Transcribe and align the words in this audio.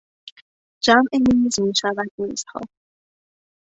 جمع 0.83 1.09
"میز" 1.13 1.59
میشود 1.59 2.11
"میزها". 2.17 2.61